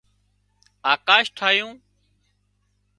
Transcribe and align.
آڪاش 0.93 1.25
ٺاهيون 1.37 1.75